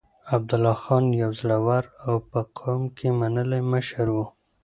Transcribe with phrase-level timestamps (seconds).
[0.35, 4.17] عبدالله خان يو زړور او په قوم کې منلی مشر و.